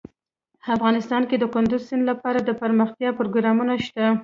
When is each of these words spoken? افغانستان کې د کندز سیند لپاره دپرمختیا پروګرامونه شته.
افغانستان 0.75 1.21
کې 1.29 1.35
د 1.39 1.45
کندز 1.53 1.81
سیند 1.89 2.03
لپاره 2.11 2.39
دپرمختیا 2.49 3.09
پروګرامونه 3.19 3.73
شته. 3.85 4.05